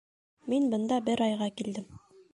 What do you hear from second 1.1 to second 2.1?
бер айға килдем.